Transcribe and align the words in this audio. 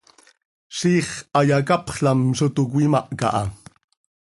Ziix 0.77 1.09
hayacapxlam 1.39 2.23
zo 2.39 2.47
toc 2.55 2.71
cöimahca 2.73 3.29
ha. 3.35 3.43